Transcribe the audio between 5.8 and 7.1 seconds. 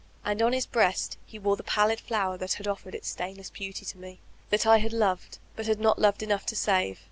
loved enough to save.